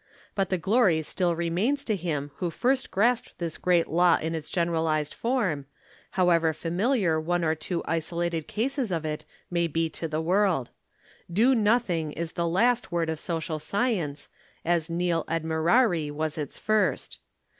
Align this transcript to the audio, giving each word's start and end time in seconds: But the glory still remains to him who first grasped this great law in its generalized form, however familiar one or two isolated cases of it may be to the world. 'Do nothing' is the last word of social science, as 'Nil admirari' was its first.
But 0.33 0.49
the 0.49 0.57
glory 0.57 1.03
still 1.03 1.35
remains 1.35 1.85
to 1.85 1.95
him 1.95 2.31
who 2.37 2.49
first 2.49 2.89
grasped 2.89 3.37
this 3.37 3.59
great 3.59 3.87
law 3.87 4.17
in 4.19 4.33
its 4.33 4.49
generalized 4.49 5.13
form, 5.13 5.67
however 6.17 6.53
familiar 6.53 7.21
one 7.21 7.43
or 7.43 7.53
two 7.53 7.83
isolated 7.85 8.47
cases 8.47 8.91
of 8.91 9.05
it 9.05 9.25
may 9.51 9.67
be 9.67 9.91
to 9.91 10.07
the 10.07 10.19
world. 10.19 10.71
'Do 11.31 11.53
nothing' 11.53 12.13
is 12.13 12.31
the 12.31 12.47
last 12.47 12.91
word 12.91 13.11
of 13.11 13.19
social 13.19 13.59
science, 13.59 14.27
as 14.65 14.89
'Nil 14.89 15.23
admirari' 15.27 16.09
was 16.09 16.35
its 16.35 16.57
first. 16.57 17.19